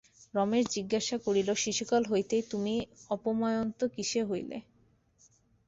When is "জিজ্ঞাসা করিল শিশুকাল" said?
0.71-2.03